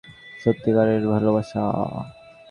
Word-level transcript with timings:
সত্যি 0.41 0.69
কারের 0.75 1.03
ভালোবাসা। 1.13 1.61